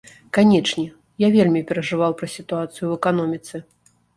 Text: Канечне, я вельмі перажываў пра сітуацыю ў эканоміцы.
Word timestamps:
Канечне, 0.35 0.85
я 1.25 1.29
вельмі 1.35 1.61
перажываў 1.73 2.17
пра 2.23 2.27
сітуацыю 2.37 2.81
ў 2.87 2.93
эканоміцы. 2.99 3.55